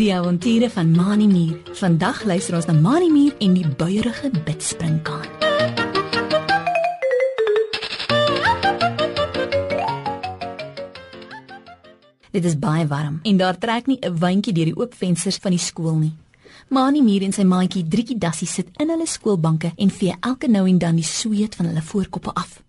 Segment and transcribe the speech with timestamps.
[0.00, 1.60] Die avonture van Mani Mier.
[1.72, 5.28] Vandag luister ons na Mani Mier en die buierige bidspringkaan.
[12.30, 15.50] Dit is baie warm en daar trek nie 'n windjie deur die oop vensters van
[15.50, 16.16] die skool nie.
[16.68, 20.68] Mani Mier en sy maatjie Driekie Dassie sit in hulle skoolbanke en vee elke nou
[20.68, 22.62] en dan die sweet van hulle voorkoppe af.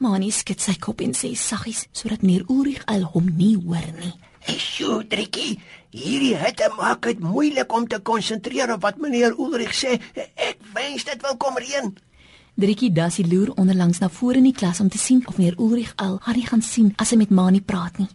[0.00, 4.14] Mani skud sy kop en sê saggies sodat meneer Ulrich al hom nie hoor nie.
[4.48, 5.58] Sjoe, Driekie,
[5.92, 9.98] hierdie hitte maak dit moeilik om te konsentreer op wat meneer Ulrich sê.
[10.16, 11.92] Ek wens dit wil kom reën.
[12.56, 15.92] Driekie Dassie loer onderlangs na vore in die klas om te sien of meneer Ulrich
[16.00, 18.08] al Harry gaan sien as hy met Mani praat nie.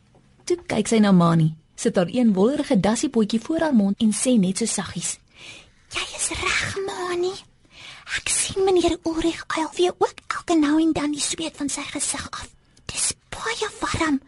[0.49, 4.39] Toe kyk sy na Mani, sit daar een wollerige dassiepotjie voor haar mond en sê
[4.41, 5.19] net so saggies:
[5.93, 7.35] "Jy is reg, Mani.
[8.55, 12.23] Sien meneer Ulrich al weer ook elke nou en dan die sweet van sy gesig
[12.31, 12.47] af.
[12.87, 14.21] Dis baie warm.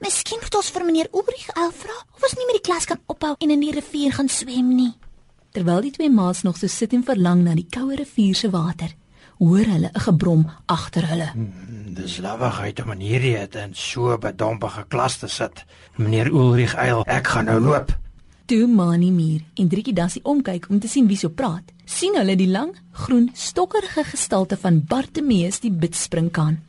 [0.00, 3.00] Miskien moet ons vir meneer Ulrich al vra of ons nie met die klas kan
[3.06, 4.92] ophou en in die rivier gaan swem nie."
[5.56, 8.92] Terwyl die twee maats nog so sit en verlang na die koue rivier se water,
[9.38, 11.32] hoor hulle 'n gebrom agter hulle.
[11.96, 15.64] Dis lawigheid om in hierdie in so 'n bedompige klas te sit.
[15.96, 17.96] Meneer Ulrich Eil, ek gaan nou loop.
[18.46, 22.36] Toe Mani Mier en Driekie Dassie omkyk om te sien wie so praat, sien hulle
[22.36, 26.60] die lang, groen, stokkerige gestalte van Bartemeus die bidspringkaan.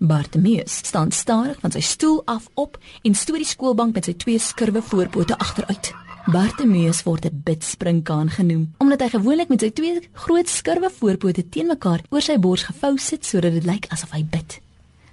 [0.00, 4.38] Bartemeus staan stadig van sy stoel af op en stoot die skoolbank met sy twee
[4.40, 5.92] skurwe voorpote agteruit.
[6.32, 11.66] Bartemeus word 'n bidspringkaan genoem omdat hy gewoonlik met sy twee groot skurwe voorpote teen
[11.66, 14.60] mekaar oor sy bors gevou sit sodat dit lyk asof hy bid.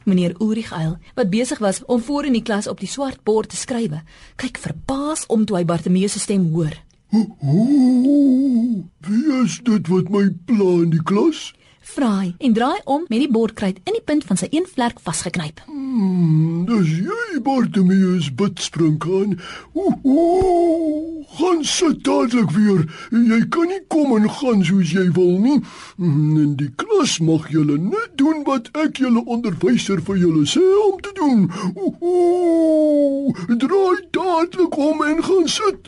[0.04, 3.50] Meneer Ulrich Eil, wat besig was om voor in die klas op die swart bord
[3.50, 4.04] te skrywe,
[4.36, 6.87] kyk verbaas om toe hy Bartemeus se stem hoor.
[7.14, 11.54] Ooh, wie is dit wat my pla in die klas?
[11.88, 14.98] Vra hy en draai om met die bordkruit in die punt van sy een vlerk
[15.06, 15.62] vasgeknyp.
[15.70, 19.38] Hmm, dis jy Bartemius bidspringkaan.
[19.72, 22.84] Ooh, gaan sit dadelik weer.
[23.16, 25.62] Jy kan nie kom en gaan soos jy wil nie.
[25.96, 30.66] Hmm, In die klas mag julle net doen wat ek julle onderwyser vir julle sê
[30.92, 31.48] om te doen.
[32.04, 33.32] Ooh,
[33.64, 35.88] draai dadelik om en gaan sit.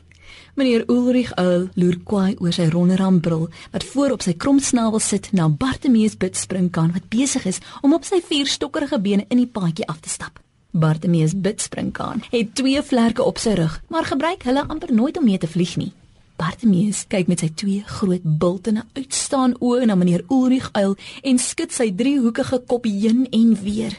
[0.55, 5.49] Meneer Ulrich Eil loer kwaai oor sy ronderhandbril wat voor op sy kromsnavel sit na
[5.49, 10.01] Bartemeus bidspringkaan wat besig is om op sy vier stokkerige bene in die paadjie af
[10.01, 10.39] te stap.
[10.71, 15.37] Bartemeus bidspringkaan het twee vlerke op sy rug, maar gebruik hulle amper nooit om mee
[15.37, 15.93] te vlieg nie.
[16.39, 21.73] Bartemeus kyk met sy twee groot bultende uitstaan oë na meneer Ulrich Eil en skud
[21.75, 23.97] sy driehoekige kop heen en weer.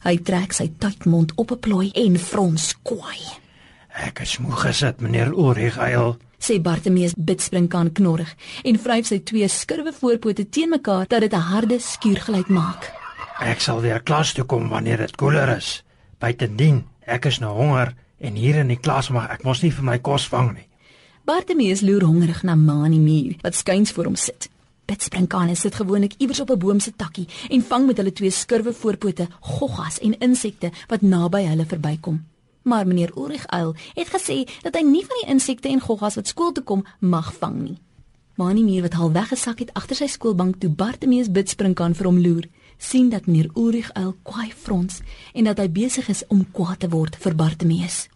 [0.00, 3.49] Hy trek sy tydmond op 'n plooi en frons kwaai.
[3.94, 5.32] Ek is moeg gesit, meneer
[5.78, 6.16] Eil.
[6.40, 8.30] sê Bartemeus bidspringkaan knorrig
[8.64, 12.92] en vryf sy twee skurwe voorpote teen mekaar dat dit 'n harde skuurgeluid maak.
[13.40, 15.82] Ek sal weer klas toe kom wanneer dit koeler is.
[16.18, 19.84] Buitendien, ek is nou honger en hier in die klas mag ek mos nie vir
[19.84, 20.68] my kos vang nie.
[21.24, 24.48] Bartemeus loer hongerig na Mani Mier wat skuins voor hom sit.
[24.86, 28.72] Bidspringkane sit gewoonlik iewers op 'n boom se takkie en vang met hulle twee skurwe
[28.72, 32.24] voorpote goggas en insekte wat naby hulle verbykom.
[32.62, 36.26] Maar meneer Ulrich Eil het gesê dat hy nie van die insekte en goggas wat
[36.26, 37.78] skool toe kom mag vang nie.
[38.40, 42.46] Mani Mier wat al weggesak het agter sy skoolbank toe Bartemeus bidspringkaan vir hom loer,
[42.80, 45.02] sien dat meneer Ulrich Eil kwaai frons
[45.34, 48.06] en dat hy besig is om kwaad te word vir Bartemeus.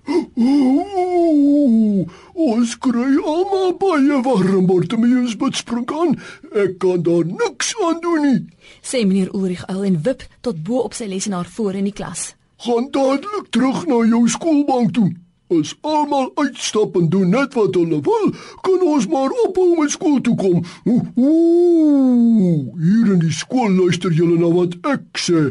[2.34, 6.16] Ons kry almal baie warm Bartemius bidspringkaan.
[6.56, 8.40] Ek kan daar niks aan doen nie.
[8.80, 12.32] sê meneer Ulrich Eil en wip tot bo op sy lesenaar voor in die klas.
[12.64, 15.10] Gaan dadelik terug na jou skoolbank toe.
[15.52, 18.30] As almal uitstap en doen net wat hulle wil,
[18.64, 20.62] kan ons maar ophou met skool toe kom.
[20.88, 25.42] Ooh, hier in die skool luister julle na wat ek sê.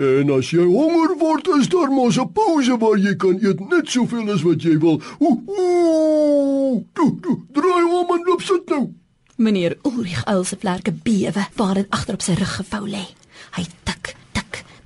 [0.00, 3.92] En as jy honger word, is daar mos 'n pouse waar jy kan eet net
[3.92, 5.02] soveel as wat jy wil.
[5.20, 8.88] Ooh, toe, toe, draai om en loop sit nou.
[9.36, 13.04] Meneer Ulrich Eil se vlerke bewe waar dit agter op sy rug gevou lê.
[13.52, 13.64] Hy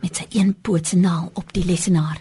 [0.06, 2.21] met sy een poot se naal op die lesenaar.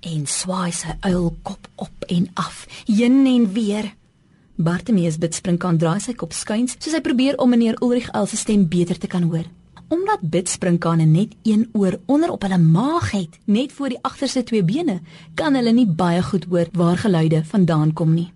[0.00, 3.90] En swaai sy uilkop op en af, heen en weer.
[4.56, 8.64] Bartemeus bidspringkaan draai sy kop skuins soos hy probeer om meneer Ulrich Eil se stem
[8.72, 9.44] beter te kan hoor.
[9.92, 14.64] Omdat bidspringkane net een oor onder op hulle maag het, net voor die agterste twee
[14.64, 15.00] bene,
[15.34, 18.30] kan hulle nie baie goed hoor waar geluide vandaan kom nie.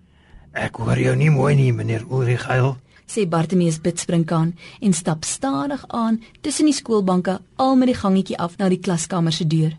[0.53, 2.75] Ek hoor jou nie mooi nie, meneer Ulrich Eil.
[3.11, 8.57] Sê Bartemeus bidspringkaan en stap stadig aan tussen die skoolbanke al met die gangetjie af
[8.59, 9.75] na die klaskamer se deur.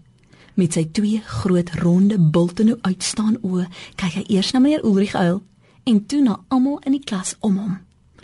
[0.60, 5.39] Met sy twee groot ronde bultende uitstaan oë kyk hy eers na meneer Ulrich Eil
[5.88, 7.78] en toe na almal in die klas om hom.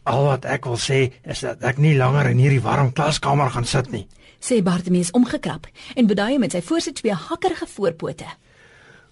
[0.08, 3.68] Al wat ek wil sê is dat ek nie langer in hierdie warm klaskamer gaan
[3.68, 4.06] sit nie.
[4.44, 8.28] Sê Bartemeus omgekrap en beduie met sy voorste twee hakkerige voorpote.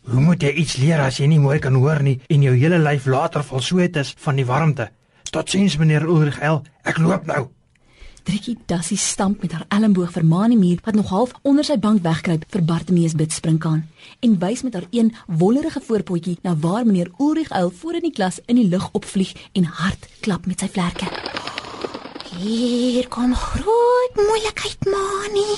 [0.05, 2.77] Hoe moet jy iets leer as jy nie mooi kan hoor nie en jou hele
[2.83, 4.91] lyf later vol sweet is van die warmte?
[5.35, 6.61] Totsiens meneer Ulrich L.
[6.87, 7.41] Ek loop nou.
[8.23, 12.05] Driekie Dassie stamp met haar elmboog vir Mani Muur wat nog half onder sy bank
[12.05, 13.81] wegkruip vir Bartemeus bid springkaan
[14.23, 18.13] en wys met haar een wollerige voorpotjie na waar meneer Ulrich L voor in die
[18.15, 21.11] klas in die lug opvlieg en hard klap met sy vlerke.
[22.39, 25.49] Hier kom groot moeilikheid, Mani.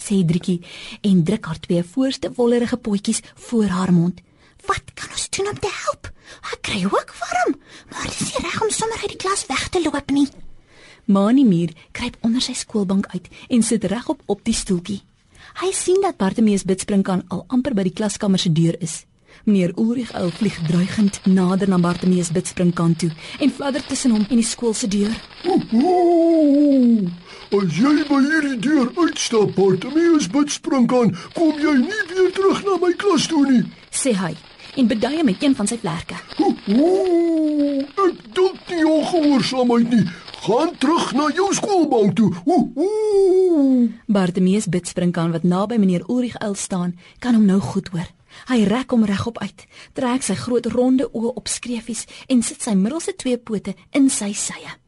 [0.00, 0.62] sê Driekie
[1.04, 4.24] en druk haar twee voorste wollerige potjies voor haar mond.
[4.64, 6.08] Wat kan ons doen om te help?
[6.52, 7.56] Ek kry ook warm,
[7.90, 9.22] maar dit is nie reg om sommer uit die
[9.82, 10.28] klas weg te loop nie.
[11.06, 15.02] Mani Muur kruip onder sy skoolbank uit en sit regop op die stoeltjie.
[15.60, 19.04] Hy sien dat Bartemeus bidspringkaan al amper by die klaskamer se deur is.
[19.44, 23.10] Meneer Ulrich Uil vlieg dreigend nader na Bartemeus bidspringkaan toe
[23.40, 25.14] en fladder tussen hom en die skool se deur.
[25.48, 27.08] Ooh,
[27.56, 32.92] as jy by hierdie deur uitstap, Bartemeus Bidspringkaan, kom jy nie weer terug na my
[32.94, 33.64] klas toe nie.
[33.90, 34.36] sê hy
[34.76, 36.14] en beduie met een van sy vlerke.
[36.70, 40.04] Ooh, ek dink nie jou gehoorsaamheid nie.
[40.40, 42.30] Gaan terug na jou skoolbank toe.
[42.46, 43.88] Ooh.
[44.06, 48.08] Bartemeus bidspringkaan wat naby meneer Ulrich Uil staan, kan hom nou goed hoor.
[48.48, 49.66] Hy rek hom regop uit,
[49.98, 54.30] trek sy groot ronde oë op skreefies en sit sy middelste twee pote in sy
[54.32, 54.78] sye.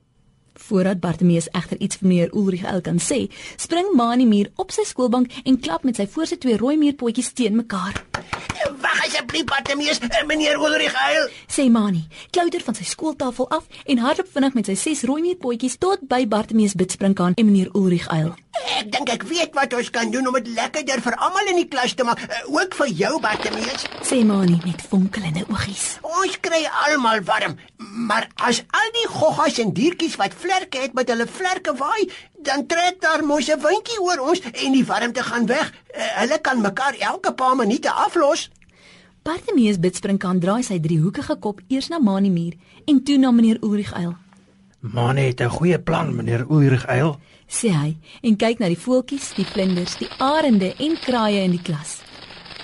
[0.62, 3.26] Voordat Bartemeus egter iets vir meneer Ulrich Uil kan sê,
[3.58, 7.58] spring Mani Muur op sy skoolbank en klap met sy voorste twee rooi muurpotjies teen
[7.58, 7.98] mekaar.
[9.12, 11.28] Asseblief, Bartemeus, eh, meneer Ulrich Heil.
[11.46, 15.76] Sê Mani, klouter van sy skooltafel af en hardloop vinnig met sy ses rooi muurpotjies
[15.76, 18.30] tot by Bartemeus bidspringkaan en meneer Ulrich Uil.
[18.78, 21.68] Ek dink ek weet wat ons kan doen om dit lekkerder vir almal in die
[21.68, 23.84] klas te maak, eh, ook vir jou, Bartemeus.
[24.00, 25.98] Sê Mani met fonkelende oogies.
[26.00, 27.58] Ons kry almal warm,
[28.08, 32.08] maar as al die goggas en diertjies wat vlerke het met hulle vlerke waai,
[32.40, 35.72] dan trek daar mos 'n windjie oor ons en die warmte gaan weg.
[35.94, 38.48] Uh, hulle kan mekaar elke paar minute aflos.
[39.22, 42.56] Bartemeus bidspringkaan draai sy driehoekige kop eers na Mani Muur
[42.90, 44.16] en toe na meneer Ulrich Uil.
[44.80, 47.16] Man het 'n goeie plan, meneer Ulrich L.
[47.46, 51.62] sê hy en kyk na die voeltjies, die vlinders, die arende en kraaie in die
[51.62, 52.00] klas.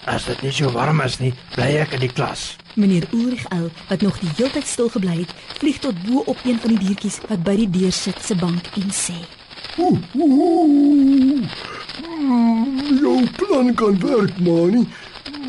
[0.05, 2.57] As dit nie so warm is nie, bly ek in die klas.
[2.75, 6.39] Meneer Ulrich Uil, wat nog die hele tyd stil gebly het, vlieg tot bo op
[6.45, 9.19] een van die diertjies wat by die deur sit se bank en sê:
[9.79, 11.47] Ooh, ooh.
[12.03, 14.87] Mm, jou plan kan werk, Mani.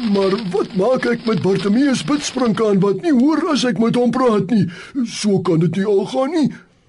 [0.09, 4.50] Maar wat maak ek met Bartemeus Bidspringkaan wat nie hoor as ek met hom praat
[4.50, 4.65] nie?
[5.06, 6.47] So kan dit nie al gaan nie.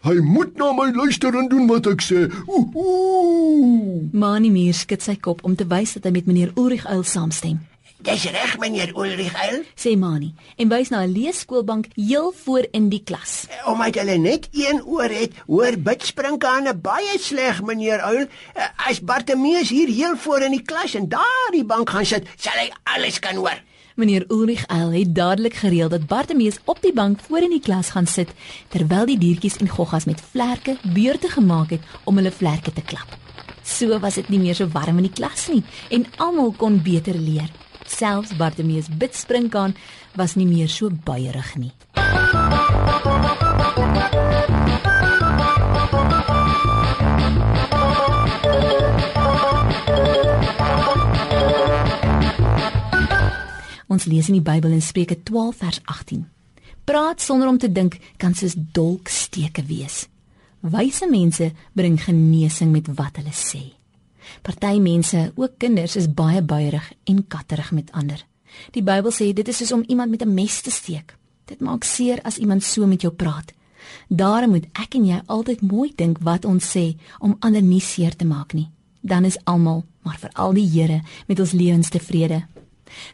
[0.08, 2.22] Hy moet na my luister en doen wat ek sê.
[2.48, 4.08] Ooh, ooh.
[4.16, 7.60] Mani Muur skud sy kop om te wys dat hy met meneer Ulrich Uil saamstem.
[8.00, 9.58] Dis reg, meneer Ulrich Heil.
[9.76, 13.44] Sê Mani en wys na 'n leeskoolbank heel voor in die klas.
[13.66, 18.26] Omdat hulle net een oor het, hoor bidspringkane baie sleg, meneer Uil.
[18.54, 22.26] Eh, As Bartemeus hier heel voor in die klas en daar die bank gaan sit,
[22.36, 23.60] sal hy alles kan hoor.
[23.96, 27.90] Meneer Ulrich Uil het dadelik gereël dat Bartemeus op die bank voor in die klas
[27.90, 28.28] gaan sit
[28.68, 33.08] terwyl die diertjies en goggas met vlerke beurte gemaak het om hulle vlerke te klap.
[33.62, 37.14] So was dit nie meer so warm in die klas nie en almal kon beter
[37.14, 37.50] leer.
[37.90, 39.74] Selfs Bartemeus bidspringkaan
[40.14, 41.72] was nie meer so buierig nie.
[53.90, 56.22] Ons lees in die Bybel in Spreuke 12 vers 18.
[56.86, 60.06] Praat sonder om te dink kan soos dolksteke wees.
[60.62, 63.79] Wyse mense bring genesing met wat hulle sê.
[64.42, 68.24] Party mense, ook kinders, is baie buierig en katterig met ander.
[68.74, 71.16] Die Bybel sê dit is soos om iemand met 'n mes te steek.
[71.44, 73.52] Dit maak seer as iemand so met jou praat.
[74.08, 78.16] Daarom moet ek en jy altyd mooi dink wat ons sê om ander nie seer
[78.16, 78.68] te maak nie.
[79.00, 82.46] Dan is almal, maar veral die Here, met ons lewens tevrede.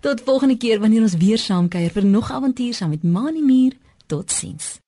[0.00, 3.73] Tot volgende keer wanneer ons weer saam kuier vir nog avontuur saam met Mani Muur.
[4.06, 4.78] Totsiens.